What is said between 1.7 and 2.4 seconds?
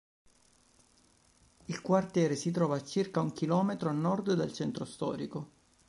quartiere